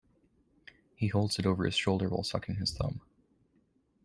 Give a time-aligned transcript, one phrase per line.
[0.95, 3.01] He holds it over his shoulder while sucking his thumb.